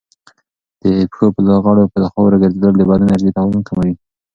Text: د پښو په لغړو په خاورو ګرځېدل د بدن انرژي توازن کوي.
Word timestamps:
د 0.81 0.85
پښو 1.11 1.25
په 1.35 1.41
لغړو 1.49 1.83
په 1.93 1.99
خاورو 2.11 2.41
ګرځېدل 2.43 2.71
د 2.77 2.81
بدن 2.89 3.07
انرژي 3.11 3.31
توازن 3.37 3.61
کوي. 3.69 3.93